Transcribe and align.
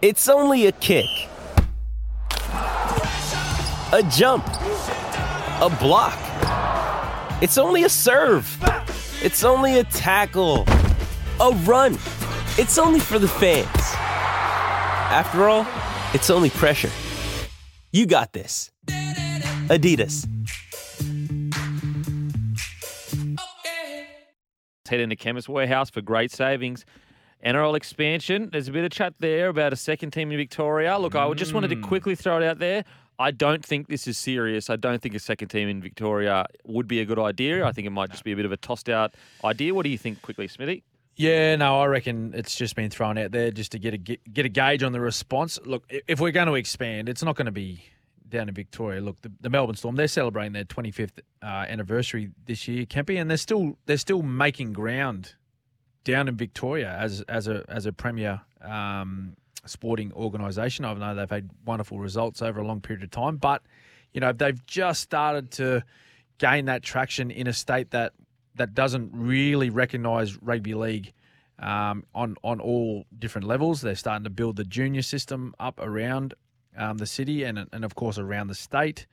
It's 0.00 0.28
only 0.28 0.66
a 0.66 0.72
kick, 0.72 1.08
a 2.52 4.08
jump, 4.12 4.46
a 4.46 5.76
block. 5.80 6.16
It's 7.42 7.58
only 7.58 7.82
a 7.82 7.88
serve. 7.88 8.46
It's 9.24 9.42
only 9.42 9.80
a 9.80 9.82
tackle, 9.82 10.66
a 11.40 11.50
run. 11.64 11.94
It's 12.58 12.78
only 12.78 13.00
for 13.00 13.18
the 13.18 13.26
fans. 13.26 13.66
After 15.10 15.48
all, 15.48 15.66
it's 16.14 16.30
only 16.30 16.50
pressure. 16.50 16.90
You 17.90 18.06
got 18.06 18.32
this. 18.32 18.70
Adidas. 19.66 20.28
Head 24.88 25.00
into 25.00 25.16
Chemist 25.16 25.48
Warehouse 25.48 25.90
for 25.90 26.02
great 26.02 26.30
savings. 26.30 26.84
NRL 27.44 27.76
expansion. 27.76 28.48
There's 28.50 28.68
a 28.68 28.72
bit 28.72 28.84
of 28.84 28.90
chat 28.90 29.14
there 29.18 29.48
about 29.48 29.72
a 29.72 29.76
second 29.76 30.10
team 30.10 30.30
in 30.32 30.36
Victoria. 30.36 30.98
Look, 30.98 31.14
I 31.14 31.32
just 31.34 31.54
wanted 31.54 31.68
to 31.68 31.76
quickly 31.76 32.14
throw 32.14 32.40
it 32.40 32.44
out 32.44 32.58
there. 32.58 32.84
I 33.20 33.32
don't 33.32 33.64
think 33.64 33.88
this 33.88 34.06
is 34.06 34.16
serious. 34.16 34.70
I 34.70 34.76
don't 34.76 35.02
think 35.02 35.14
a 35.14 35.18
second 35.18 35.48
team 35.48 35.68
in 35.68 35.82
Victoria 35.82 36.46
would 36.64 36.86
be 36.86 37.00
a 37.00 37.04
good 37.04 37.18
idea. 37.18 37.66
I 37.66 37.72
think 37.72 37.86
it 37.86 37.90
might 37.90 38.10
just 38.10 38.22
be 38.22 38.32
a 38.32 38.36
bit 38.36 38.44
of 38.44 38.52
a 38.52 38.56
tossed 38.56 38.88
out 38.88 39.14
idea. 39.44 39.74
What 39.74 39.82
do 39.82 39.88
you 39.88 39.98
think, 39.98 40.22
quickly, 40.22 40.46
Smithy? 40.46 40.84
Yeah, 41.16 41.56
no, 41.56 41.80
I 41.80 41.86
reckon 41.86 42.32
it's 42.32 42.54
just 42.54 42.76
been 42.76 42.90
thrown 42.90 43.18
out 43.18 43.32
there 43.32 43.50
just 43.50 43.72
to 43.72 43.80
get 43.80 43.92
a 43.92 43.98
get, 43.98 44.32
get 44.32 44.46
a 44.46 44.48
gauge 44.48 44.84
on 44.84 44.92
the 44.92 45.00
response. 45.00 45.58
Look, 45.64 45.84
if 46.06 46.20
we're 46.20 46.30
going 46.30 46.46
to 46.46 46.54
expand, 46.54 47.08
it's 47.08 47.24
not 47.24 47.34
going 47.34 47.46
to 47.46 47.52
be 47.52 47.82
down 48.28 48.48
in 48.48 48.54
Victoria. 48.54 49.00
Look, 49.00 49.20
the, 49.22 49.32
the 49.40 49.50
Melbourne 49.50 49.74
Storm 49.74 49.96
they're 49.96 50.06
celebrating 50.06 50.52
their 50.52 50.64
25th 50.64 51.18
uh, 51.42 51.46
anniversary 51.46 52.30
this 52.46 52.68
year, 52.68 52.84
Kempy, 52.86 53.20
and 53.20 53.28
they're 53.28 53.36
still 53.36 53.78
they're 53.86 53.96
still 53.96 54.22
making 54.22 54.74
ground 54.74 55.34
down 56.08 56.26
in 56.26 56.36
Victoria 56.36 56.96
as 56.98 57.20
as 57.28 57.46
a 57.48 57.64
as 57.68 57.84
a 57.84 57.92
premier 57.92 58.40
um, 58.62 59.36
sporting 59.66 60.10
organisation. 60.14 60.86
I 60.86 60.94
know 60.94 61.14
they've 61.14 61.28
had 61.28 61.50
wonderful 61.66 61.98
results 61.98 62.40
over 62.40 62.60
a 62.60 62.66
long 62.66 62.80
period 62.80 63.04
of 63.04 63.10
time, 63.10 63.36
but 63.36 63.62
you 64.14 64.20
know 64.20 64.32
they've 64.32 64.64
just 64.66 65.02
started 65.02 65.50
to 65.52 65.84
gain 66.38 66.64
that 66.64 66.82
traction 66.82 67.30
in 67.30 67.46
a 67.46 67.52
state 67.52 67.90
that 67.90 68.14
that 68.54 68.74
doesn't 68.74 69.10
really 69.12 69.68
recognise 69.68 70.42
rugby 70.42 70.72
league 70.74 71.12
um, 71.58 72.04
on 72.14 72.36
on 72.42 72.58
all 72.58 73.04
different 73.16 73.46
levels. 73.46 73.82
They're 73.82 73.94
starting 73.94 74.24
to 74.24 74.30
build 74.30 74.56
the 74.56 74.64
junior 74.64 75.02
system 75.02 75.54
up 75.60 75.78
around 75.78 76.32
um, 76.74 76.96
the 76.96 77.06
city 77.06 77.44
and 77.44 77.66
and 77.70 77.84
of 77.84 77.94
course 77.94 78.18
around 78.18 78.46
the 78.46 78.54
state. 78.54 79.06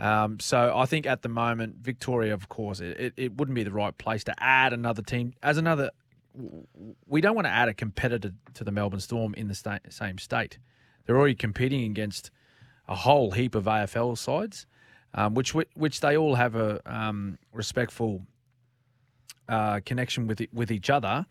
Um, 0.00 0.40
so 0.40 0.76
I 0.76 0.86
think 0.86 1.06
at 1.06 1.22
the 1.22 1.28
moment, 1.28 1.76
Victoria, 1.76 2.34
of 2.34 2.48
course, 2.48 2.80
it, 2.80 2.98
it, 2.98 3.12
it 3.16 3.36
wouldn't 3.36 3.54
be 3.54 3.62
the 3.62 3.70
right 3.70 3.96
place 3.96 4.24
to 4.24 4.34
add 4.42 4.72
another 4.72 5.02
team 5.02 5.34
as 5.40 5.56
another. 5.58 5.90
We 7.06 7.20
don't 7.20 7.34
want 7.34 7.46
to 7.46 7.50
add 7.50 7.68
a 7.68 7.74
competitor 7.74 8.32
to 8.54 8.64
the 8.64 8.72
Melbourne 8.72 9.00
Storm 9.00 9.34
in 9.34 9.48
the 9.48 9.54
sta- 9.54 9.78
same 9.90 10.18
state. 10.18 10.58
They're 11.04 11.16
already 11.16 11.34
competing 11.34 11.84
against 11.84 12.30
a 12.88 12.94
whole 12.94 13.32
heap 13.32 13.54
of 13.54 13.64
AFL 13.64 14.16
sides, 14.16 14.66
um, 15.14 15.34
which 15.34 15.54
which 15.54 16.00
they 16.00 16.16
all 16.16 16.34
have 16.34 16.54
a 16.54 16.80
um, 16.86 17.38
respectful 17.52 18.22
uh, 19.48 19.80
connection 19.84 20.26
with 20.26 20.40
with 20.52 20.70
each 20.70 20.90
other. 20.90 21.26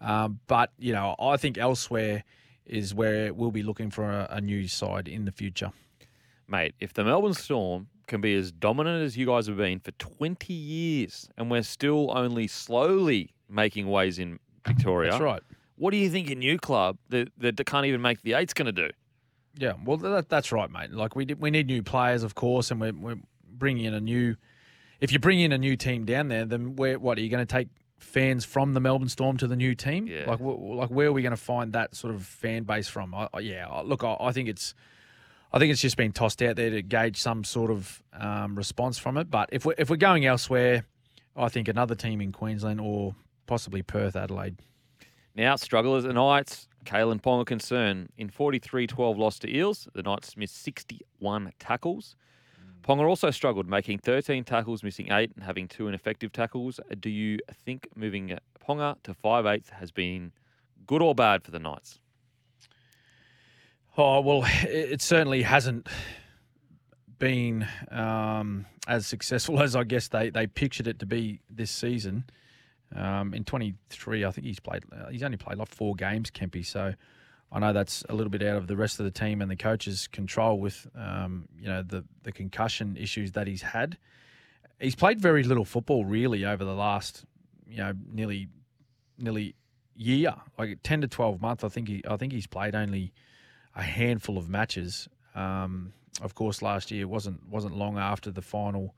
Um, 0.00 0.40
but 0.46 0.72
you 0.78 0.92
know, 0.92 1.16
I 1.18 1.36
think 1.36 1.58
elsewhere 1.58 2.24
is 2.64 2.94
where 2.94 3.32
we'll 3.32 3.50
be 3.50 3.62
looking 3.62 3.90
for 3.90 4.10
a, 4.10 4.28
a 4.30 4.40
new 4.40 4.68
side 4.68 5.08
in 5.08 5.24
the 5.24 5.32
future. 5.32 5.72
Mate, 6.48 6.74
if 6.80 6.92
the 6.92 7.04
Melbourne 7.04 7.34
Storm 7.34 7.88
can 8.06 8.20
be 8.20 8.34
as 8.34 8.52
dominant 8.52 9.02
as 9.02 9.16
you 9.16 9.26
guys 9.26 9.46
have 9.48 9.56
been 9.56 9.80
for 9.80 9.90
20 9.92 10.52
years 10.52 11.28
and 11.36 11.50
we're 11.50 11.62
still 11.62 12.16
only 12.16 12.46
slowly 12.46 13.34
making 13.48 13.88
ways 13.88 14.18
in 14.18 14.38
Victoria, 14.66 15.10
That's 15.12 15.22
right. 15.22 15.42
what 15.76 15.90
do 15.92 15.96
you 15.96 16.10
think 16.10 16.30
a 16.30 16.34
new 16.34 16.58
club 16.58 16.98
that, 17.10 17.28
that 17.38 17.64
can't 17.66 17.86
even 17.86 18.00
make 18.02 18.22
the 18.22 18.34
eight's 18.34 18.54
going 18.54 18.66
to 18.66 18.72
do? 18.72 18.90
Yeah, 19.58 19.72
well, 19.84 19.96
that, 19.98 20.28
that's 20.28 20.52
right, 20.52 20.70
mate. 20.70 20.90
Like 20.92 21.16
we 21.16 21.24
did, 21.24 21.40
we 21.40 21.50
need 21.50 21.66
new 21.66 21.82
players, 21.82 22.22
of 22.22 22.34
course, 22.34 22.70
and 22.70 22.80
we're, 22.80 22.92
we're 22.92 23.18
bringing 23.50 23.84
in 23.86 23.94
a 23.94 24.00
new. 24.00 24.36
If 25.00 25.12
you 25.12 25.18
bring 25.18 25.40
in 25.40 25.52
a 25.52 25.58
new 25.58 25.76
team 25.76 26.04
down 26.04 26.28
there, 26.28 26.44
then 26.44 26.76
where 26.76 26.98
what 26.98 27.16
are 27.18 27.20
you 27.22 27.28
going 27.30 27.46
to 27.46 27.50
take 27.50 27.68
fans 27.98 28.44
from 28.44 28.74
the 28.74 28.80
Melbourne 28.80 29.08
Storm 29.08 29.36
to 29.38 29.46
the 29.46 29.56
new 29.56 29.74
team? 29.74 30.06
Yeah. 30.06 30.24
Like, 30.28 30.40
like 30.40 30.90
where 30.90 31.06
are 31.08 31.12
we 31.12 31.22
going 31.22 31.30
to 31.30 31.36
find 31.38 31.72
that 31.72 31.94
sort 31.94 32.14
of 32.14 32.22
fan 32.22 32.64
base 32.64 32.88
from? 32.88 33.14
I, 33.14 33.28
I- 33.32 33.40
yeah, 33.40 33.66
I- 33.66 33.82
look, 33.82 34.04
I, 34.04 34.16
I 34.20 34.32
think 34.32 34.48
it's, 34.50 34.74
I 35.52 35.58
think 35.58 35.70
it's 35.72 35.80
just 35.80 35.96
been 35.96 36.12
tossed 36.12 36.42
out 36.42 36.56
there 36.56 36.68
to 36.70 36.82
gauge 36.82 37.16
some 37.18 37.42
sort 37.44 37.70
of 37.70 38.02
um, 38.12 38.56
response 38.56 38.98
from 38.98 39.16
it. 39.16 39.30
But 39.30 39.48
if 39.52 39.64
we're 39.64 39.74
if 39.78 39.88
we're 39.88 39.96
going 39.96 40.26
elsewhere, 40.26 40.84
I 41.34 41.48
think 41.48 41.68
another 41.68 41.94
team 41.94 42.20
in 42.20 42.32
Queensland 42.32 42.80
or 42.80 43.14
possibly 43.46 43.82
Perth, 43.82 44.16
Adelaide. 44.16 44.56
Now, 45.34 45.56
strugglers 45.56 46.04
the 46.04 46.12
Knights, 46.12 46.68
Kalyn 46.84 47.20
Ponga 47.20 47.46
concern. 47.46 48.08
In 48.16 48.28
43 48.30 48.86
12 48.86 49.18
loss 49.18 49.38
to 49.40 49.54
Eels, 49.54 49.88
the 49.94 50.02
Knights 50.02 50.36
missed 50.36 50.62
61 50.62 51.52
tackles. 51.58 52.16
Ponga 52.82 53.06
also 53.06 53.30
struggled, 53.30 53.68
making 53.68 53.98
13 53.98 54.44
tackles, 54.44 54.84
missing 54.84 55.10
eight, 55.10 55.32
and 55.34 55.42
having 55.42 55.66
two 55.66 55.88
ineffective 55.88 56.32
tackles. 56.32 56.78
Do 57.00 57.10
you 57.10 57.38
think 57.64 57.88
moving 57.96 58.38
Ponga 58.66 58.96
to 59.02 59.12
5'8 59.12 59.70
has 59.70 59.90
been 59.90 60.32
good 60.86 61.02
or 61.02 61.14
bad 61.14 61.42
for 61.42 61.50
the 61.50 61.58
Knights? 61.58 61.98
Oh 63.98 64.20
well, 64.20 64.44
it 64.44 64.92
it 64.92 65.02
certainly 65.02 65.42
hasn't 65.42 65.88
been 67.18 67.66
um, 67.90 68.66
as 68.86 69.06
successful 69.06 69.60
as 69.62 69.74
I 69.74 69.84
guess 69.84 70.08
they, 70.08 70.30
they 70.30 70.46
pictured 70.46 70.86
it 70.86 70.98
to 71.00 71.06
be 71.06 71.40
this 71.50 71.70
season. 71.70 72.24
Um, 72.94 73.34
in 73.34 73.44
23, 73.44 74.24
I 74.24 74.30
think 74.30 74.46
he's 74.46 74.60
played. 74.60 74.84
Uh, 74.92 75.08
he's 75.08 75.22
only 75.22 75.36
played 75.36 75.58
like 75.58 75.68
four 75.68 75.94
games, 75.94 76.30
Kempy. 76.30 76.64
So 76.64 76.94
I 77.52 77.58
know 77.58 77.72
that's 77.72 78.04
a 78.08 78.14
little 78.14 78.30
bit 78.30 78.42
out 78.42 78.56
of 78.56 78.66
the 78.66 78.76
rest 78.76 79.00
of 79.00 79.04
the 79.04 79.10
team 79.10 79.40
and 79.40 79.50
the 79.50 79.56
coach's 79.56 80.06
control 80.08 80.58
with 80.60 80.86
um, 80.94 81.48
you 81.58 81.68
know 81.68 81.82
the 81.82 82.04
the 82.22 82.32
concussion 82.32 82.96
issues 82.96 83.32
that 83.32 83.46
he's 83.46 83.62
had. 83.62 83.98
He's 84.80 84.94
played 84.94 85.20
very 85.20 85.42
little 85.42 85.64
football 85.64 86.04
really 86.04 86.44
over 86.44 86.64
the 86.64 86.74
last 86.74 87.24
you 87.66 87.78
know 87.78 87.92
nearly 88.12 88.48
nearly 89.18 89.54
year, 89.94 90.34
like 90.58 90.78
10 90.82 91.02
to 91.02 91.08
12 91.08 91.40
months. 91.40 91.64
I 91.64 91.68
think 91.68 91.88
he 91.88 92.02
I 92.08 92.16
think 92.16 92.32
he's 92.32 92.46
played 92.46 92.74
only 92.74 93.12
a 93.74 93.82
handful 93.82 94.38
of 94.38 94.48
matches. 94.48 95.08
Um, 95.34 95.92
of 96.22 96.34
course, 96.34 96.62
last 96.62 96.90
year 96.90 97.06
wasn't 97.06 97.48
wasn't 97.48 97.76
long 97.76 97.98
after 97.98 98.30
the 98.30 98.42
final 98.42 98.94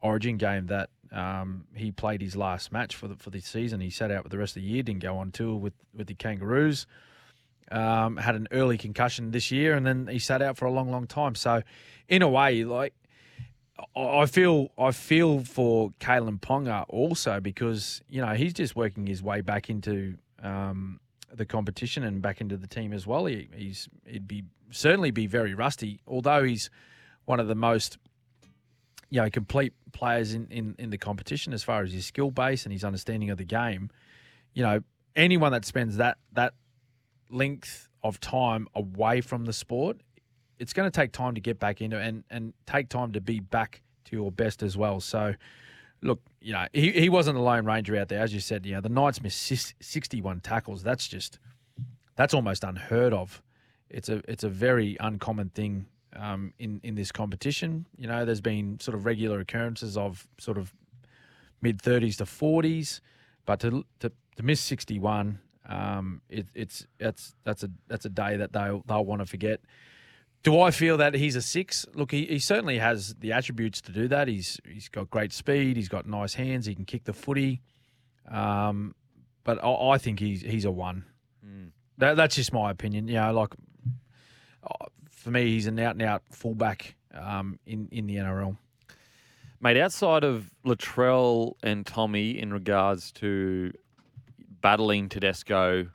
Origin 0.00 0.36
game 0.36 0.66
that 0.66 0.90
um, 1.12 1.64
he 1.74 1.90
played 1.90 2.20
his 2.20 2.36
last 2.36 2.72
match 2.72 2.94
for 2.94 3.08
the 3.08 3.16
for 3.16 3.30
the 3.30 3.40
season. 3.40 3.80
He 3.80 3.90
sat 3.90 4.10
out 4.10 4.24
with 4.24 4.32
the 4.32 4.38
rest 4.38 4.56
of 4.56 4.62
the 4.62 4.68
year, 4.68 4.82
didn't 4.82 5.02
go 5.02 5.18
on 5.18 5.30
tour 5.30 5.56
with 5.56 5.74
with 5.94 6.06
the 6.06 6.14
Kangaroos. 6.14 6.86
Um, 7.70 8.16
had 8.16 8.34
an 8.34 8.48
early 8.50 8.78
concussion 8.78 9.30
this 9.30 9.50
year, 9.50 9.74
and 9.74 9.86
then 9.86 10.06
he 10.06 10.18
sat 10.18 10.40
out 10.40 10.56
for 10.56 10.64
a 10.64 10.70
long, 10.70 10.90
long 10.90 11.06
time. 11.06 11.34
So, 11.34 11.62
in 12.08 12.22
a 12.22 12.28
way, 12.28 12.64
like 12.64 12.94
I 13.96 14.26
feel 14.26 14.70
I 14.78 14.90
feel 14.90 15.40
for 15.40 15.90
Kalyn 16.00 16.40
Ponga 16.40 16.84
also 16.88 17.40
because 17.40 18.02
you 18.08 18.20
know 18.20 18.34
he's 18.34 18.52
just 18.52 18.74
working 18.74 19.06
his 19.06 19.22
way 19.22 19.40
back 19.40 19.70
into 19.70 20.16
um, 20.42 21.00
the 21.32 21.44
competition 21.44 22.02
and 22.04 22.20
back 22.20 22.40
into 22.40 22.56
the 22.56 22.66
team 22.66 22.92
as 22.92 23.06
well. 23.06 23.26
He, 23.26 23.48
he's 23.54 23.88
he'd 24.06 24.26
be 24.26 24.44
certainly 24.70 25.10
be 25.10 25.26
very 25.26 25.54
rusty, 25.54 26.00
although 26.06 26.42
he's 26.42 26.70
one 27.24 27.40
of 27.40 27.48
the 27.48 27.54
most 27.54 27.98
you 29.10 29.20
know 29.20 29.30
complete 29.30 29.72
players 29.92 30.34
in, 30.34 30.46
in, 30.50 30.74
in 30.78 30.90
the 30.90 30.98
competition 30.98 31.52
as 31.52 31.62
far 31.62 31.82
as 31.82 31.92
his 31.92 32.06
skill 32.06 32.30
base 32.30 32.64
and 32.64 32.72
his 32.72 32.84
understanding 32.84 33.30
of 33.30 33.38
the 33.38 33.44
game. 33.44 33.90
You 34.54 34.62
know, 34.62 34.80
anyone 35.16 35.52
that 35.52 35.64
spends 35.64 35.96
that 35.96 36.18
that 36.32 36.54
length 37.30 37.88
of 38.02 38.20
time 38.20 38.68
away 38.74 39.20
from 39.20 39.44
the 39.44 39.52
sport, 39.52 39.98
it's 40.58 40.72
going 40.72 40.90
to 40.90 40.94
take 40.94 41.12
time 41.12 41.34
to 41.34 41.40
get 41.40 41.58
back 41.58 41.80
into 41.80 41.98
and 41.98 42.24
and 42.30 42.52
take 42.66 42.88
time 42.88 43.12
to 43.12 43.20
be 43.20 43.40
back 43.40 43.82
to 44.06 44.16
your 44.16 44.32
best 44.32 44.62
as 44.62 44.76
well. 44.76 45.00
So. 45.00 45.34
Look, 46.00 46.20
you 46.40 46.52
know, 46.52 46.64
he, 46.72 46.92
he 46.92 47.08
wasn't 47.08 47.34
the 47.34 47.42
lone 47.42 47.66
ranger 47.66 47.96
out 47.96 48.06
there. 48.06 48.20
As 48.20 48.32
you 48.32 48.38
said, 48.38 48.64
you 48.64 48.72
know, 48.72 48.80
the 48.80 48.88
Knights 48.88 49.20
missed 49.20 49.74
61 49.80 50.38
tackles. 50.42 50.84
That's 50.84 51.08
just, 51.08 51.40
that's 52.14 52.32
almost 52.32 52.62
unheard 52.62 53.12
of. 53.12 53.42
It's 53.90 54.08
a 54.08 54.22
it's 54.28 54.44
a 54.44 54.48
very 54.48 54.96
uncommon 55.00 55.48
thing 55.48 55.86
um, 56.18 56.52
in 56.58 56.80
in 56.82 56.94
this 56.94 57.12
competition. 57.12 57.86
You 57.96 58.08
know, 58.08 58.24
there's 58.24 58.40
been 58.40 58.80
sort 58.80 58.94
of 58.94 59.06
regular 59.06 59.40
occurrences 59.40 59.96
of 59.96 60.26
sort 60.38 60.58
of 60.58 60.74
mid 61.62 61.82
30s 61.82 62.16
to 62.18 62.24
40s, 62.24 63.00
but 63.46 63.60
to 63.60 63.84
to, 64.00 64.12
to 64.36 64.42
miss 64.42 64.60
61, 64.60 65.38
um, 65.68 66.20
it, 66.28 66.46
it's 66.54 66.86
that's 66.98 67.34
that's 67.44 67.62
a 67.62 67.70
that's 67.86 68.04
a 68.04 68.10
day 68.10 68.36
that 68.36 68.52
they'll 68.52 68.82
they'll 68.86 69.04
want 69.04 69.20
to 69.20 69.26
forget. 69.26 69.60
Do 70.44 70.60
I 70.60 70.70
feel 70.70 70.96
that 70.98 71.14
he's 71.14 71.34
a 71.34 71.42
six? 71.42 71.84
Look, 71.94 72.12
he, 72.12 72.24
he 72.26 72.38
certainly 72.38 72.78
has 72.78 73.14
the 73.18 73.32
attributes 73.32 73.80
to 73.82 73.92
do 73.92 74.08
that. 74.08 74.28
He's 74.28 74.60
he's 74.64 74.88
got 74.88 75.10
great 75.10 75.32
speed. 75.32 75.76
He's 75.76 75.88
got 75.88 76.06
nice 76.06 76.34
hands. 76.34 76.66
He 76.66 76.74
can 76.74 76.84
kick 76.84 77.04
the 77.04 77.12
footy. 77.12 77.60
Um, 78.30 78.94
but 79.44 79.62
I, 79.64 79.90
I 79.90 79.98
think 79.98 80.20
he's 80.20 80.42
he's 80.42 80.64
a 80.64 80.70
one. 80.70 81.04
That, 81.98 82.16
that's 82.16 82.36
just 82.36 82.52
my 82.52 82.70
opinion. 82.70 83.08
You 83.08 83.14
know, 83.14 83.32
like 83.32 83.54
for 85.18 85.30
me, 85.30 85.46
he's 85.46 85.66
an 85.66 85.78
out 85.78 85.92
and 85.94 86.02
out 86.02 86.22
fullback 86.30 86.94
um, 87.14 87.58
in 87.66 87.88
in 87.92 88.06
the 88.06 88.16
NRL. 88.16 88.56
Mate, 89.60 89.76
outside 89.76 90.22
of 90.24 90.50
Latrell 90.64 91.54
and 91.62 91.84
Tommy 91.84 92.38
in 92.38 92.52
regards 92.52 93.10
to 93.12 93.72
battling 94.60 95.08
Tedesco, 95.08 95.88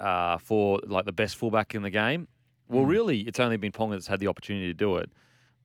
uh, 0.00 0.38
for 0.38 0.80
like 0.86 1.04
the 1.06 1.12
best 1.12 1.36
fullback 1.36 1.74
in 1.74 1.82
the 1.82 1.90
game. 1.90 2.28
Well, 2.68 2.84
Mm. 2.84 2.88
really, 2.88 3.20
it's 3.20 3.40
only 3.40 3.56
been 3.56 3.72
Ponga 3.72 3.92
that's 3.92 4.06
had 4.06 4.20
the 4.20 4.26
opportunity 4.28 4.66
to 4.68 4.74
do 4.74 4.96
it. 4.96 5.10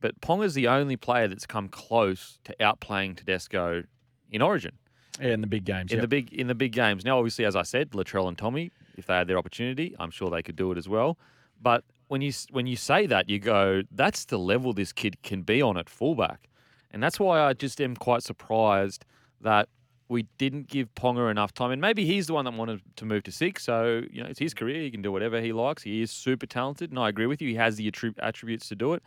But 0.02 0.20
Ponga's 0.22 0.54
the 0.54 0.68
only 0.68 0.96
player 0.98 1.28
that's 1.28 1.46
come 1.46 1.68
close 1.68 2.40
to 2.46 2.56
outplaying 2.60 3.18
Tedesco 3.18 3.84
in 4.31 4.42
Origin 4.42 4.78
Yeah, 5.20 5.34
in 5.34 5.42
the 5.42 5.48
big 5.48 5.66
games. 5.66 5.92
in 5.92 5.98
yep. 5.98 6.04
the 6.04 6.08
big 6.08 6.31
in 6.34 6.48
the 6.48 6.56
big 6.56 6.72
games. 6.72 7.04
Now, 7.04 7.18
obviously, 7.18 7.44
as 7.46 7.56
I 7.56 7.64
said, 7.64 7.92
Latrell 7.92 8.28
and 8.28 8.38
Tommy, 8.38 8.72
if 8.98 9.08
they 9.08 9.16
had 9.16 9.28
their 9.28 9.38
opportunity, 9.38 9.96
I'm 10.00 10.12
sure 10.12 10.30
they 10.30 10.44
could 10.44 10.56
do 10.56 10.72
it 10.72 10.78
as 10.78 10.88
well. 10.88 11.18
But 11.62 11.84
when 12.09 12.21
you 12.21 12.33
when 12.51 12.67
you 12.67 12.75
say 12.75 13.06
that, 13.07 13.29
you 13.29 13.39
go, 13.39 13.81
that's 13.91 14.25
the 14.25 14.38
level 14.38 14.73
this 14.73 14.91
kid 14.91 15.23
can 15.23 15.41
be 15.44 15.61
on 15.61 15.77
at 15.77 15.89
fullback, 15.89 16.50
and 16.91 17.01
that's 17.01 17.19
why 17.19 17.39
I 17.39 17.53
just 17.53 17.79
am 17.79 17.95
quite 17.95 18.21
surprised 18.23 19.06
that 19.41 19.69
we 20.09 20.23
didn't 20.39 20.67
give 20.67 20.94
Ponga 20.95 21.29
enough 21.29 21.53
time. 21.53 21.69
And 21.71 21.79
maybe 21.79 22.03
he's 22.03 22.25
the 22.27 22.33
one 22.33 22.44
that 22.45 22.53
wanted 22.56 22.81
to 22.97 23.06
move 23.06 23.23
to 23.23 23.31
six, 23.31 23.63
so 23.63 24.01
you 24.11 24.21
know 24.21 24.27
it's 24.29 24.39
his 24.39 24.53
career. 24.53 24.81
He 24.81 24.91
can 24.91 25.01
do 25.01 25.11
whatever 25.11 25.39
he 25.39 25.53
likes. 25.53 25.83
He 25.83 26.01
is 26.01 26.11
super 26.11 26.45
talented, 26.45 26.89
and 26.89 27.00
I 27.00 27.07
agree 27.09 27.27
with 27.27 27.41
you. 27.41 27.50
He 27.50 27.56
has 27.56 27.75
the 27.77 27.89
attrib- 27.89 28.17
attributes 28.21 28.67
to 28.69 28.75
do 28.75 28.94
it. 28.94 29.03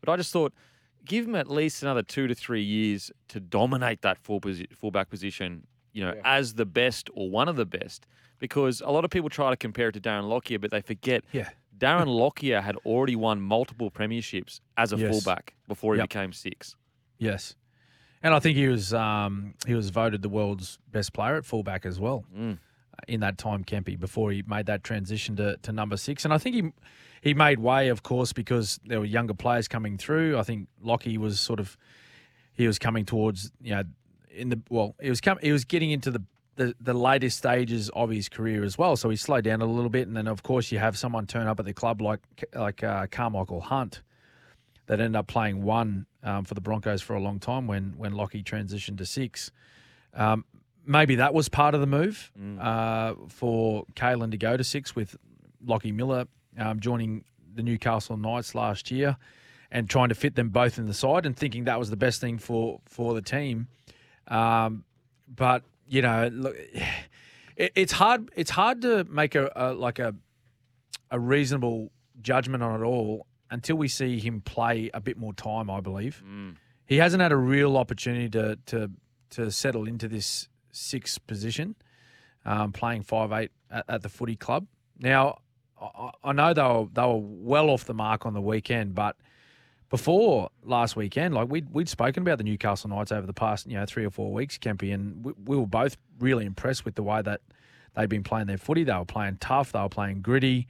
But 0.00 0.12
I 0.12 0.16
just 0.16 0.32
thought, 0.32 0.52
give 1.04 1.26
him 1.26 1.34
at 1.34 1.50
least 1.50 1.82
another 1.82 2.02
two 2.02 2.26
to 2.28 2.34
three 2.34 2.62
years 2.62 3.10
to 3.28 3.40
dominate 3.40 4.02
that 4.02 4.16
full 4.18 4.40
posi- 4.40 4.72
fullback 4.74 5.10
position. 5.10 5.66
You 5.92 6.04
know, 6.04 6.14
Yeah. 6.14 6.22
as 6.24 6.54
the 6.54 6.66
best 6.66 7.08
or 7.14 7.30
one 7.30 7.48
of 7.48 7.54
the 7.56 7.64
best, 7.66 8.06
because 8.40 8.80
a 8.80 8.90
lot 8.90 9.04
of 9.04 9.10
people 9.10 9.28
try 9.30 9.50
to 9.50 9.56
compare 9.56 9.88
it 9.88 9.92
to 9.92 10.00
Darren 10.00 10.28
Lockyer, 10.28 10.58
but 10.60 10.70
they 10.72 10.80
forget 10.82 11.24
Yeah. 11.32 11.50
Darren 11.78 12.06
Lockyer 12.06 12.60
had 12.60 12.76
already 12.86 13.16
won 13.16 13.40
multiple 13.40 13.90
premierships 13.90 14.60
as 14.76 14.92
a 14.92 14.96
Yes. 14.96 15.10
fullback 15.10 15.54
before 15.68 15.94
he 15.94 15.98
Yep. 16.00 16.08
became 16.10 16.32
six. 16.32 16.76
Yes. 17.18 17.56
And 18.22 18.32
I 18.34 18.38
think 18.38 18.56
he 18.56 18.68
was 18.68 18.94
um, 18.94 19.54
he 19.66 19.74
was 19.74 19.90
voted 19.90 20.22
the 20.22 20.28
world's 20.28 20.78
best 20.90 21.12
player 21.12 21.36
at 21.36 21.44
fullback 21.44 21.84
as 21.84 22.00
well 22.00 22.24
Mm. 22.34 22.58
in 23.08 23.20
that 23.20 23.36
time, 23.38 23.64
Kempy, 23.64 23.98
before 23.98 24.32
he 24.32 24.42
made 24.46 24.66
that 24.66 24.82
transition 24.84 25.36
to, 25.36 25.56
to 25.58 25.72
number 25.72 25.96
six. 25.96 26.24
And 26.24 26.32
I 26.32 26.38
think 26.38 26.54
he 26.56 26.72
he 27.20 27.32
made 27.34 27.58
way, 27.58 27.88
of 27.88 28.02
course, 28.02 28.32
because 28.34 28.78
there 28.84 28.98
were 29.00 29.06
younger 29.06 29.34
players 29.34 29.66
coming 29.68 29.96
through. 29.98 30.38
I 30.38 30.42
think 30.42 30.68
Lockie 30.82 31.18
was 31.18 31.40
sort 31.40 31.58
of 31.60 31.76
he 32.54 32.66
was 32.66 32.78
coming 32.78 33.04
towards 33.04 33.50
you 33.60 33.74
know 33.74 33.82
in 34.30 34.48
the 34.50 34.60
well 34.70 34.94
he 35.02 35.10
was 35.10 35.20
com- 35.20 35.38
he 35.42 35.52
was 35.52 35.64
getting 35.64 35.90
into 35.90 36.10
the, 36.10 36.22
the 36.56 36.74
the 36.80 36.94
latest 36.94 37.38
stages 37.38 37.90
of 37.90 38.10
his 38.10 38.28
career 38.28 38.64
as 38.64 38.78
well. 38.78 38.96
So 38.96 39.10
he 39.10 39.16
slowed 39.16 39.44
down 39.44 39.60
a 39.62 39.66
little 39.66 39.90
bit, 39.90 40.06
and 40.06 40.16
then 40.16 40.26
of 40.26 40.42
course 40.42 40.72
you 40.72 40.78
have 40.78 40.96
someone 40.96 41.26
turn 41.26 41.46
up 41.46 41.58
at 41.58 41.66
the 41.66 41.74
club 41.74 42.00
like 42.00 42.20
like 42.54 42.82
uh, 42.82 43.06
Carmichael 43.10 43.60
Hunt 43.60 44.02
that 44.86 45.00
ended 45.00 45.16
up 45.16 45.26
playing 45.26 45.62
one 45.62 46.06
um, 46.22 46.44
for 46.44 46.54
the 46.54 46.60
Broncos 46.60 47.02
for 47.02 47.14
a 47.14 47.20
long 47.20 47.38
time 47.38 47.66
when 47.66 47.94
when 47.96 48.12
Lockie 48.12 48.42
transitioned 48.42 48.98
to 48.98 49.06
six. 49.06 49.50
Um, 50.14 50.44
maybe 50.86 51.16
that 51.16 51.34
was 51.34 51.48
part 51.48 51.74
of 51.74 51.80
the 51.80 51.86
move 51.86 52.30
uh, 52.60 53.14
for 53.28 53.84
Kalyn 53.94 54.30
to 54.30 54.36
go 54.36 54.56
to 54.56 54.64
six 54.64 54.94
with 54.94 55.16
Lockie 55.64 55.92
Miller 55.92 56.26
um, 56.58 56.80
joining 56.80 57.24
the 57.54 57.62
Newcastle 57.62 58.16
Knights 58.16 58.54
last 58.54 58.90
year 58.90 59.16
and 59.70 59.88
trying 59.88 60.08
to 60.08 60.14
fit 60.14 60.36
them 60.36 60.50
both 60.50 60.78
in 60.78 60.86
the 60.86 60.94
side 60.94 61.26
and 61.26 61.36
thinking 61.36 61.64
that 61.64 61.78
was 61.78 61.90
the 61.90 61.96
best 61.96 62.20
thing 62.20 62.38
for 62.38 62.80
for 62.84 63.14
the 63.14 63.22
team. 63.22 63.68
Um, 64.28 64.84
but 65.28 65.64
you 65.88 66.02
know, 66.02 66.28
look, 66.32 66.56
it, 67.56 67.72
it's 67.74 67.92
hard. 67.92 68.30
It's 68.36 68.50
hard 68.50 68.82
to 68.82 69.04
make 69.04 69.34
a, 69.34 69.50
a 69.54 69.72
like 69.74 69.98
a 69.98 70.14
a 71.10 71.18
reasonable 71.18 71.90
judgment 72.20 72.62
on 72.62 72.80
it 72.80 72.84
all 72.84 73.26
until 73.50 73.76
we 73.76 73.88
see 73.88 74.18
him 74.18 74.40
play 74.40 74.90
a 74.94 75.00
bit 75.00 75.16
more 75.16 75.32
time. 75.34 75.70
I 75.70 75.80
believe 75.80 76.22
he 76.86 76.96
hasn't 76.96 77.22
had 77.22 77.32
a 77.32 77.36
real 77.36 77.76
opportunity 77.76 78.28
to 78.30 78.58
to 78.66 78.90
to 79.30 79.50
settle 79.50 79.86
into 79.86 80.08
this 80.08 80.48
sixth 80.72 81.24
position, 81.26 81.76
um, 82.44 82.72
playing 82.72 83.02
five 83.02 83.32
eight 83.32 83.50
at, 83.70 83.84
at 83.88 84.02
the 84.02 84.08
footy 84.08 84.36
club. 84.36 84.66
Now, 84.98 85.38
I, 85.80 86.10
I 86.22 86.32
know 86.32 86.54
they 86.54 86.62
were 86.62 86.86
they 86.92 87.02
were 87.02 87.20
well 87.20 87.70
off 87.70 87.84
the 87.84 87.94
mark 87.94 88.26
on 88.26 88.34
the 88.34 88.40
weekend, 88.40 88.94
but 88.94 89.16
before 89.90 90.50
last 90.64 90.96
weekend, 90.96 91.34
like 91.34 91.48
we'd 91.48 91.72
we'd 91.72 91.88
spoken 91.88 92.22
about 92.22 92.38
the 92.38 92.44
Newcastle 92.44 92.90
Knights 92.90 93.12
over 93.12 93.26
the 93.26 93.32
past 93.32 93.66
you 93.66 93.74
know 93.74 93.86
three 93.86 94.04
or 94.04 94.10
four 94.10 94.32
weeks, 94.32 94.58
Kempy, 94.58 94.92
and 94.92 95.24
we, 95.24 95.32
we 95.44 95.56
were 95.56 95.66
both 95.66 95.96
really 96.18 96.46
impressed 96.46 96.84
with 96.84 96.94
the 96.94 97.02
way 97.02 97.22
that 97.22 97.40
they'd 97.94 98.08
been 98.08 98.24
playing 98.24 98.46
their 98.46 98.58
footy. 98.58 98.84
They 98.84 98.94
were 98.94 99.04
playing 99.04 99.38
tough. 99.40 99.72
They 99.72 99.80
were 99.80 99.88
playing 99.88 100.22
gritty. 100.22 100.66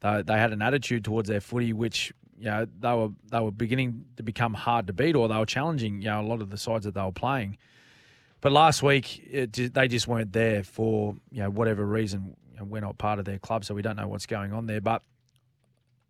They, 0.00 0.22
they 0.22 0.34
had 0.34 0.52
an 0.52 0.62
attitude 0.62 1.04
towards 1.04 1.28
their 1.28 1.40
footy, 1.40 1.72
which 1.72 2.12
you 2.38 2.46
know 2.46 2.66
they 2.80 2.94
were 2.94 3.10
they 3.30 3.40
were 3.40 3.50
beginning 3.50 4.04
to 4.16 4.22
become 4.22 4.54
hard 4.54 4.86
to 4.88 4.92
beat, 4.92 5.16
or 5.16 5.28
they 5.28 5.36
were 5.36 5.46
challenging 5.46 6.02
you 6.02 6.08
know 6.08 6.20
a 6.20 6.26
lot 6.26 6.40
of 6.40 6.50
the 6.50 6.58
sides 6.58 6.84
that 6.84 6.94
they 6.94 7.02
were 7.02 7.12
playing. 7.12 7.56
But 8.40 8.52
last 8.52 8.82
week, 8.82 9.20
it, 9.30 9.74
they 9.74 9.88
just 9.88 10.06
weren't 10.06 10.32
there 10.32 10.62
for 10.62 11.16
you 11.30 11.42
know 11.42 11.50
whatever 11.50 11.84
reason. 11.84 12.36
You 12.52 12.58
know, 12.58 12.64
we're 12.64 12.80
not 12.80 12.98
part 12.98 13.18
of 13.18 13.24
their 13.24 13.38
club, 13.38 13.64
so 13.64 13.74
we 13.74 13.82
don't 13.82 13.96
know 13.96 14.08
what's 14.08 14.26
going 14.26 14.52
on 14.52 14.66
there. 14.66 14.80
But 14.80 15.02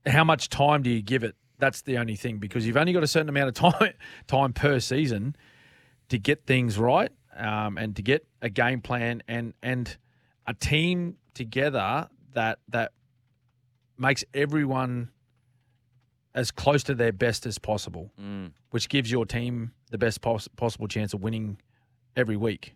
how 0.07 0.25
much 0.25 0.49
time 0.49 0.83
do 0.83 0.91
you 0.91 1.03
give 1.03 1.25
it? 1.25 1.35
That's 1.59 1.83
the 1.83 1.99
only 1.99 2.17
thing 2.17 2.39
because 2.39 2.67
you've 2.67 2.77
only 2.77 2.93
got 2.93 3.03
a 3.03 3.07
certain 3.09 3.29
amount 3.29 3.49
of 3.49 3.55
time 3.55 3.93
time 4.27 4.53
per 4.53 4.79
season 4.81 5.35
to 6.09 6.19
get 6.19 6.47
things 6.47 6.79
right 6.79 7.11
um, 7.37 7.77
and 7.79 7.95
to 7.97 8.03
get 8.03 8.27
a 8.43 8.49
game 8.49 8.81
plan 8.81 9.23
and 9.29 9.55
and 9.63 9.97
a 10.47 10.55
team 10.55 11.17
together 11.35 12.09
that 12.35 12.59
that 12.69 12.93
makes 13.99 14.25
everyone 14.35 15.11
as 16.35 16.51
close 16.51 16.83
to 16.85 16.95
their 16.95 17.13
best 17.13 17.47
as 17.47 17.59
possible, 17.59 18.13
Mm. 18.21 18.53
which 18.71 18.89
gives 18.89 19.11
your 19.11 19.27
team 19.27 19.73
the 19.91 19.99
best 19.99 20.21
pos- 20.21 20.47
possible 20.49 20.87
chance 20.87 21.13
of 21.13 21.23
winning 21.23 21.59
every 22.15 22.37
week. 22.37 22.75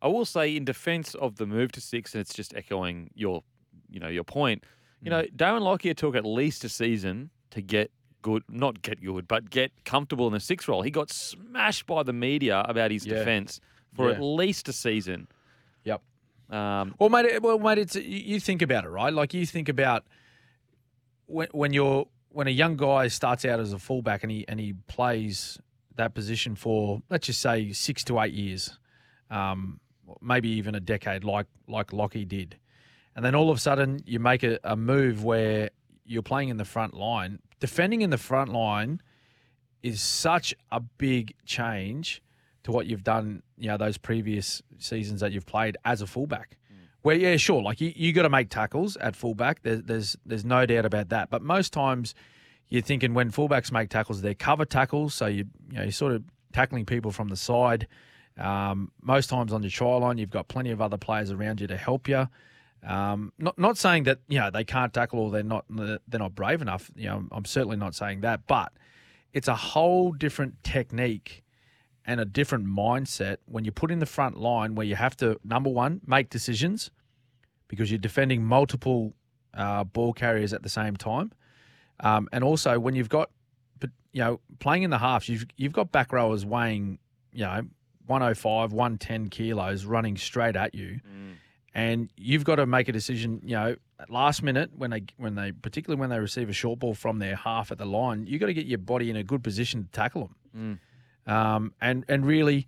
I 0.00 0.08
will 0.08 0.24
say, 0.26 0.54
in 0.54 0.64
defence 0.64 1.14
of 1.14 1.36
the 1.36 1.46
move 1.46 1.72
to 1.72 1.80
six, 1.80 2.14
and 2.14 2.20
it's 2.20 2.34
just 2.34 2.54
echoing 2.54 3.10
your, 3.14 3.42
you 3.90 3.98
know, 3.98 4.08
your 4.08 4.22
point. 4.24 4.62
You 5.00 5.10
know, 5.10 5.22
Darren 5.34 5.62
Lockyer 5.62 5.94
took 5.94 6.14
at 6.14 6.24
least 6.24 6.62
a 6.64 6.68
season 6.68 7.30
to 7.50 7.60
get 7.62 7.90
good, 8.24 8.42
not 8.48 8.80
get 8.82 9.00
good, 9.04 9.28
but 9.28 9.50
get 9.50 9.70
comfortable 9.84 10.26
in 10.26 10.32
the 10.32 10.40
six 10.40 10.66
role. 10.66 10.82
He 10.82 10.90
got 10.90 11.10
smashed 11.12 11.86
by 11.86 12.02
the 12.02 12.12
media 12.12 12.64
about 12.66 12.90
his 12.90 13.06
Yeah. 13.06 13.18
defence 13.18 13.60
for 13.94 14.08
Yeah. 14.08 14.16
at 14.16 14.20
least 14.22 14.68
a 14.68 14.72
season. 14.72 15.28
Yep. 15.84 16.02
Um, 16.50 16.94
Well, 16.98 17.10
mate. 17.10 17.40
Well, 17.42 17.58
mate. 17.58 17.78
It's 17.78 17.94
you- 17.96 18.02
you 18.32 18.40
think 18.40 18.62
about 18.62 18.84
it, 18.84 18.88
right? 18.88 19.12
Like 19.12 19.34
you 19.34 19.44
think 19.46 19.68
about 19.68 20.04
when 21.26 21.48
when 21.52 21.72
you're 21.72 22.06
when 22.30 22.46
a 22.48 22.50
young 22.62 22.76
guy 22.76 23.08
starts 23.08 23.44
out 23.44 23.60
as 23.60 23.72
a 23.72 23.78
fullback 23.78 24.22
and 24.24 24.32
he 24.32 24.46
and 24.48 24.58
he 24.58 24.72
plays 24.88 25.58
that 25.96 26.14
position 26.14 26.56
for 26.56 27.02
let's 27.10 27.26
just 27.26 27.40
say 27.40 27.72
six 27.72 28.02
to 28.04 28.18
eight 28.20 28.32
years, 28.34 28.78
um, 29.30 29.80
maybe 30.20 30.48
even 30.48 30.74
a 30.74 30.80
decade, 30.80 31.24
like 31.24 31.46
like 31.68 31.92
Lockie 31.92 32.24
did, 32.24 32.56
and 33.14 33.24
then 33.24 33.34
all 33.34 33.50
of 33.50 33.56
a 33.58 33.60
sudden 33.60 34.00
you 34.06 34.18
make 34.18 34.42
a, 34.42 34.58
a 34.64 34.76
move 34.76 35.22
where 35.24 35.70
you're 36.04 36.22
playing 36.22 36.48
in 36.50 36.56
the 36.58 36.64
front 36.64 36.94
line. 36.94 37.38
Defending 37.64 38.02
in 38.02 38.10
the 38.10 38.18
front 38.18 38.52
line 38.52 39.00
is 39.82 40.02
such 40.02 40.54
a 40.70 40.80
big 40.80 41.34
change 41.46 42.20
to 42.64 42.70
what 42.70 42.84
you've 42.84 43.02
done, 43.02 43.42
you 43.56 43.68
know, 43.68 43.78
those 43.78 43.96
previous 43.96 44.60
seasons 44.78 45.22
that 45.22 45.32
you've 45.32 45.46
played 45.46 45.78
as 45.82 46.02
a 46.02 46.06
fullback. 46.06 46.58
Where 47.00 47.16
yeah, 47.16 47.38
sure, 47.38 47.62
like 47.62 47.80
you, 47.80 47.90
you 47.96 48.12
got 48.12 48.24
to 48.24 48.28
make 48.28 48.50
tackles 48.50 48.98
at 48.98 49.16
fullback. 49.16 49.62
There's 49.62 49.82
there's 49.82 50.14
there's 50.26 50.44
no 50.44 50.66
doubt 50.66 50.84
about 50.84 51.08
that. 51.08 51.30
But 51.30 51.40
most 51.40 51.72
times, 51.72 52.14
you're 52.68 52.82
thinking 52.82 53.14
when 53.14 53.30
fullbacks 53.30 53.72
make 53.72 53.88
tackles, 53.88 54.20
they're 54.20 54.34
cover 54.34 54.66
tackles. 54.66 55.14
So 55.14 55.24
you 55.24 55.46
you 55.70 55.78
know 55.78 55.84
you're 55.84 55.92
sort 55.92 56.12
of 56.12 56.22
tackling 56.52 56.84
people 56.84 57.12
from 57.12 57.28
the 57.28 57.36
side. 57.36 57.88
Um, 58.36 58.92
most 59.00 59.30
times 59.30 59.54
on 59.54 59.62
your 59.62 59.70
try 59.70 59.96
line, 59.96 60.18
you've 60.18 60.28
got 60.28 60.48
plenty 60.48 60.70
of 60.70 60.82
other 60.82 60.98
players 60.98 61.30
around 61.30 61.62
you 61.62 61.66
to 61.68 61.78
help 61.78 62.08
you. 62.08 62.28
Um, 62.86 63.32
not 63.38 63.58
not 63.58 63.78
saying 63.78 64.04
that 64.04 64.18
you 64.28 64.38
know 64.38 64.50
they 64.50 64.64
can't 64.64 64.92
tackle 64.92 65.20
or 65.20 65.30
they're 65.30 65.42
not 65.42 65.64
they're 65.68 65.98
not 66.12 66.34
brave 66.34 66.60
enough. 66.60 66.90
You 66.94 67.08
know, 67.08 67.24
I'm 67.32 67.44
certainly 67.44 67.76
not 67.76 67.94
saying 67.94 68.20
that, 68.20 68.46
but 68.46 68.72
it's 69.32 69.48
a 69.48 69.54
whole 69.54 70.12
different 70.12 70.62
technique 70.62 71.42
and 72.04 72.20
a 72.20 72.24
different 72.24 72.66
mindset 72.66 73.38
when 73.46 73.64
you 73.64 73.72
put 73.72 73.90
in 73.90 73.98
the 73.98 74.06
front 74.06 74.36
line 74.36 74.74
where 74.74 74.86
you 74.86 74.96
have 74.96 75.16
to 75.16 75.40
number 75.42 75.70
one 75.70 76.02
make 76.06 76.28
decisions 76.28 76.90
because 77.68 77.90
you're 77.90 77.98
defending 77.98 78.44
multiple 78.44 79.14
uh, 79.54 79.84
ball 79.84 80.12
carriers 80.12 80.52
at 80.52 80.62
the 80.62 80.68
same 80.68 80.96
time, 80.96 81.32
um, 82.00 82.28
and 82.32 82.44
also 82.44 82.78
when 82.78 82.94
you've 82.94 83.08
got 83.08 83.30
you 84.12 84.20
know 84.20 84.40
playing 84.58 84.82
in 84.82 84.90
the 84.90 84.98
halves, 84.98 85.28
you've 85.28 85.46
you've 85.56 85.72
got 85.72 85.90
back 85.90 86.12
rowers 86.12 86.44
weighing 86.44 86.98
you 87.32 87.44
know 87.44 87.62
105, 88.06 88.72
110 88.72 89.28
kilos 89.30 89.84
running 89.86 90.16
straight 90.16 90.56
at 90.56 90.74
you 90.74 91.00
and 91.74 92.08
you've 92.16 92.44
got 92.44 92.56
to 92.56 92.66
make 92.66 92.88
a 92.88 92.92
decision. 92.92 93.40
You 93.44 93.56
know, 93.56 93.76
at 93.98 94.10
last 94.10 94.42
minute 94.42 94.70
when 94.76 94.90
they 94.90 95.04
when 95.16 95.34
they 95.34 95.52
particularly 95.52 96.00
when 96.00 96.10
they 96.10 96.18
receive 96.18 96.48
a 96.48 96.52
short 96.52 96.78
ball 96.78 96.94
from 96.94 97.18
their 97.18 97.36
half 97.36 97.72
at 97.72 97.78
the 97.78 97.84
line, 97.86 98.26
you 98.26 98.34
have 98.34 98.40
got 98.40 98.46
to 98.46 98.54
get 98.54 98.66
your 98.66 98.78
body 98.78 99.10
in 99.10 99.16
a 99.16 99.24
good 99.24 99.42
position 99.42 99.84
to 99.84 99.90
tackle 99.90 100.30
them. 100.54 100.80
Um, 101.26 101.72
and 101.80 102.04
and 102.08 102.24
really, 102.26 102.66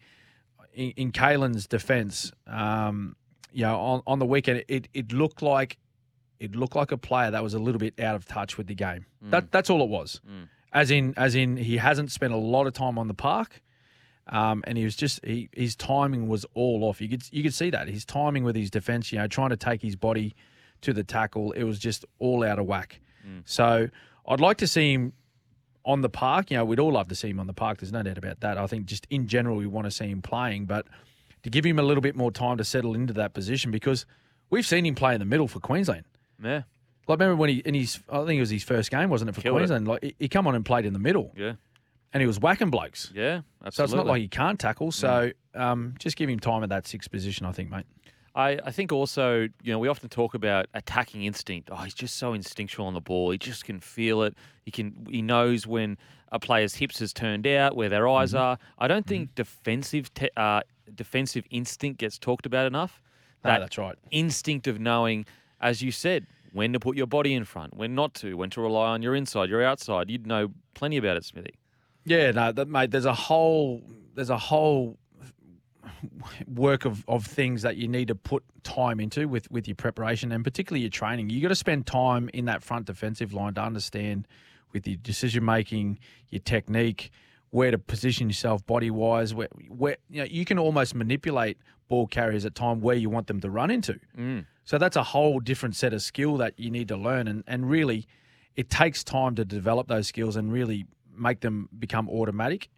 in, 0.74 0.90
in 0.96 1.12
Kalyn's 1.12 1.66
defence, 1.66 2.32
um, 2.46 3.16
you 3.52 3.62
know, 3.62 3.78
on, 3.78 4.02
on 4.06 4.18
the 4.18 4.26
weekend, 4.26 4.64
it 4.68 4.88
it 4.92 5.12
looked 5.12 5.42
like 5.42 5.78
it 6.40 6.54
looked 6.54 6.76
like 6.76 6.92
a 6.92 6.98
player 6.98 7.30
that 7.30 7.42
was 7.42 7.54
a 7.54 7.58
little 7.58 7.78
bit 7.78 7.98
out 8.00 8.14
of 8.14 8.26
touch 8.26 8.58
with 8.58 8.66
the 8.66 8.74
game. 8.74 9.06
That 9.30 9.52
that's 9.52 9.70
all 9.70 9.82
it 9.82 9.88
was. 9.88 10.20
As 10.72 10.90
in, 10.90 11.14
as 11.16 11.34
in, 11.34 11.56
he 11.56 11.78
hasn't 11.78 12.12
spent 12.12 12.34
a 12.34 12.36
lot 12.36 12.66
of 12.66 12.74
time 12.74 12.98
on 12.98 13.08
the 13.08 13.14
park. 13.14 13.62
Um, 14.28 14.64
and 14.66 14.76
he 14.76 14.84
was 14.84 14.96
just 14.96 15.24
he, 15.24 15.48
his 15.52 15.76
timing 15.76 16.26
was 16.28 16.44
all 16.54 16.82
off. 16.84 17.00
You 17.00 17.08
could 17.08 17.22
you 17.30 17.42
could 17.42 17.54
see 17.54 17.70
that 17.70 17.88
his 17.88 18.04
timing 18.04 18.42
with 18.44 18.56
his 18.56 18.70
defense, 18.70 19.12
you 19.12 19.18
know, 19.18 19.28
trying 19.28 19.50
to 19.50 19.56
take 19.56 19.82
his 19.82 19.94
body 19.96 20.34
to 20.82 20.92
the 20.92 21.04
tackle. 21.04 21.52
It 21.52 21.62
was 21.64 21.78
just 21.78 22.04
all 22.18 22.42
out 22.44 22.58
of 22.58 22.66
whack. 22.66 23.00
So 23.44 23.88
I'd 24.28 24.40
like 24.40 24.56
to 24.58 24.66
see 24.66 24.92
him 24.94 25.12
on 25.84 26.00
the 26.00 26.08
park. 26.08 26.50
You 26.50 26.56
know, 26.58 26.64
we'd 26.64 26.80
all 26.80 26.92
love 26.92 27.08
to 27.08 27.14
see 27.14 27.30
him 27.30 27.38
on 27.40 27.46
the 27.46 27.52
park. 27.52 27.78
There's 27.78 27.92
no 27.92 28.02
doubt 28.02 28.18
about 28.18 28.40
that. 28.40 28.58
I 28.58 28.66
think 28.66 28.86
just 28.86 29.06
in 29.10 29.26
general, 29.28 29.56
we 29.56 29.66
want 29.66 29.84
to 29.86 29.90
see 29.90 30.06
him 30.08 30.22
playing, 30.22 30.66
but 30.66 30.86
to 31.44 31.50
give 31.50 31.64
him 31.64 31.78
a 31.78 31.82
little 31.82 32.00
bit 32.00 32.16
more 32.16 32.32
time 32.32 32.56
to 32.58 32.64
settle 32.64 32.94
into 32.94 33.12
that 33.14 33.32
position 33.34 33.70
because 33.70 34.06
we've 34.50 34.66
seen 34.66 34.84
him 34.86 34.94
play 34.96 35.14
in 35.14 35.20
the 35.20 35.24
middle 35.26 35.46
for 35.48 35.60
Queensland. 35.60 36.04
Yeah, 36.42 36.62
Like 37.08 37.18
remember 37.20 37.36
when 37.36 37.50
he 37.50 37.56
in 37.58 37.74
his 37.74 38.00
I 38.10 38.24
think 38.24 38.38
it 38.38 38.40
was 38.40 38.50
his 38.50 38.64
first 38.64 38.90
game, 38.90 39.08
wasn't 39.08 39.30
it 39.30 39.34
for 39.34 39.40
Killed 39.40 39.56
it. 39.56 39.60
Queensland? 39.60 39.86
Like 39.88 40.02
he- 40.02 40.16
he 40.18 40.28
come 40.28 40.46
on 40.48 40.54
and 40.56 40.64
played 40.64 40.84
in 40.84 40.92
the 40.92 40.98
middle, 40.98 41.32
yeah, 41.36 41.52
and 42.16 42.22
he 42.22 42.26
was 42.26 42.40
whacking 42.40 42.70
blokes. 42.70 43.12
yeah. 43.14 43.42
Absolutely. 43.64 43.70
So 43.72 43.84
it's 43.84 43.92
not 43.94 44.06
like 44.06 44.20
he 44.22 44.28
can't 44.28 44.58
tackle. 44.58 44.90
So 44.92 45.30
um, 45.54 45.94
just 45.98 46.16
give 46.16 46.28
him 46.30 46.38
time 46.40 46.62
at 46.62 46.68
that 46.70 46.86
sixth 46.86 47.10
position, 47.10 47.44
I 47.46 47.52
think, 47.52 47.70
mate. 47.70 47.84
I, 48.34 48.58
I 48.64 48.70
think 48.70 48.92
also, 48.92 49.48
you 49.62 49.72
know, 49.72 49.78
we 49.78 49.88
often 49.88 50.08
talk 50.08 50.34
about 50.34 50.66
attacking 50.74 51.24
instinct. 51.24 51.68
Oh, 51.72 51.76
he's 51.76 51.94
just 51.94 52.16
so 52.16 52.32
instinctual 52.32 52.86
on 52.86 52.94
the 52.94 53.00
ball. 53.00 53.30
He 53.30 53.38
just 53.38 53.64
can 53.64 53.80
feel 53.80 54.22
it. 54.22 54.34
He 54.64 54.70
can. 54.70 55.06
He 55.10 55.22
knows 55.22 55.66
when 55.66 55.96
a 56.32 56.38
player's 56.38 56.74
hips 56.74 56.98
has 56.98 57.12
turned 57.12 57.46
out, 57.46 57.76
where 57.76 57.88
their 57.88 58.06
eyes 58.08 58.30
Mm-hmm. 58.32 58.38
are. 58.42 58.58
I 58.78 58.88
don't 58.88 59.06
think 59.06 59.34
defensive 59.34 60.12
te- 60.14 60.30
uh, 60.36 60.60
defensive 60.94 61.44
instinct 61.50 61.98
gets 62.00 62.18
talked 62.18 62.46
about 62.46 62.66
enough. 62.66 63.00
No, 63.44 63.50
That 63.52 63.60
that's 63.60 63.78
right. 63.78 63.96
instinct 64.10 64.66
of 64.66 64.80
knowing, 64.80 65.24
as 65.60 65.80
you 65.82 65.90
said, 65.90 66.26
when 66.52 66.72
to 66.72 66.80
put 66.80 66.96
your 66.96 67.06
body 67.06 67.32
in 67.34 67.44
front, 67.44 67.74
when 67.76 67.94
not 67.94 68.12
to, 68.14 68.34
when 68.36 68.50
to 68.50 68.60
rely 68.60 68.88
on 68.88 69.02
your 69.02 69.14
inside, 69.14 69.48
your 69.48 69.62
outside. 69.62 70.10
You'd 70.10 70.26
know 70.26 70.48
plenty 70.74 70.96
about 70.98 71.16
it, 71.16 71.24
Smithy. 71.24 71.54
Yeah, 72.06 72.30
no, 72.30 72.52
that, 72.52 72.68
mate. 72.68 72.90
There's 72.92 73.04
a 73.04 73.12
whole 73.12 73.82
there's 74.14 74.30
a 74.30 74.38
whole 74.38 74.96
work 76.46 76.84
of, 76.84 77.04
of 77.08 77.26
things 77.26 77.62
that 77.62 77.76
you 77.76 77.88
need 77.88 78.08
to 78.08 78.14
put 78.14 78.42
time 78.62 79.00
into 79.00 79.28
with, 79.28 79.50
with 79.50 79.66
your 79.68 79.74
preparation 79.74 80.32
and 80.32 80.44
particularly 80.44 80.80
your 80.80 80.90
training. 80.90 81.30
You 81.30 81.40
got 81.42 81.48
to 81.48 81.54
spend 81.54 81.86
time 81.86 82.30
in 82.32 82.46
that 82.46 82.62
front 82.62 82.86
defensive 82.86 83.32
line 83.32 83.54
to 83.54 83.60
understand 83.60 84.26
with 84.72 84.86
your 84.86 84.96
decision 84.96 85.44
making, 85.44 85.98
your 86.30 86.40
technique, 86.40 87.10
where 87.50 87.70
to 87.70 87.78
position 87.78 88.28
yourself 88.28 88.64
body 88.66 88.90
wise. 88.90 89.34
Where, 89.34 89.48
where 89.68 89.96
you 90.08 90.20
know 90.20 90.28
you 90.30 90.44
can 90.44 90.58
almost 90.58 90.94
manipulate 90.94 91.58
ball 91.88 92.06
carriers 92.06 92.44
at 92.44 92.54
time 92.54 92.80
where 92.80 92.96
you 92.96 93.10
want 93.10 93.26
them 93.26 93.40
to 93.40 93.50
run 93.50 93.70
into. 93.70 93.98
Mm. 94.16 94.46
So 94.64 94.78
that's 94.78 94.96
a 94.96 95.02
whole 95.02 95.40
different 95.40 95.76
set 95.76 95.92
of 95.92 96.02
skill 96.02 96.36
that 96.38 96.54
you 96.56 96.70
need 96.70 96.88
to 96.88 96.96
learn, 96.96 97.28
and 97.28 97.44
and 97.46 97.68
really, 97.68 98.06
it 98.54 98.70
takes 98.70 99.02
time 99.04 99.34
to 99.36 99.44
develop 99.44 99.88
those 99.88 100.08
skills 100.08 100.36
and 100.36 100.52
really 100.52 100.86
make 101.18 101.40
them 101.40 101.68
become 101.78 102.08
automatic. 102.08 102.68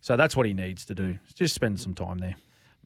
So 0.00 0.16
that's 0.16 0.36
what 0.36 0.46
he 0.46 0.52
needs 0.52 0.84
to 0.86 0.94
do. 0.94 1.18
Just 1.34 1.54
spend 1.54 1.80
some 1.80 1.94
time 1.94 2.18
there. 2.18 2.36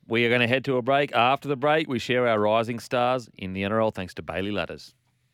We 0.07 0.25
are 0.25 0.29
going 0.29 0.41
to 0.41 0.47
head 0.47 0.65
to 0.67 0.77
a 0.77 0.83
break. 0.83 1.13
After 1.15 1.49
the 1.49 1.57
break, 1.57 1.89
we 1.89 1.99
share 1.99 2.27
our 2.27 2.39
rising 2.39 2.79
stars 2.79 3.29
in 3.37 3.53
the 3.53 3.63
NRL 3.63 3.93
thanks 3.93 4.15
to 4.15 4.23
Bailey 4.23 4.53
Ladders. 4.53 4.95